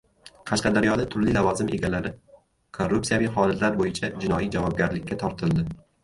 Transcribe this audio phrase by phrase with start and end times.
[0.51, 2.11] Qashqadaryoda turli lavozim egalari
[2.77, 5.67] korrupsiyaviy holatlar bo‘yicha jinoiy javobgarlikka tortildi